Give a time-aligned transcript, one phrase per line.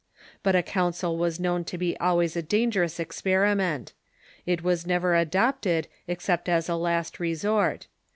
[0.41, 3.93] But a council was known to be always Council of Trent.•' a dangerous experiment.
[4.47, 7.85] It was never adopted except as a last resort.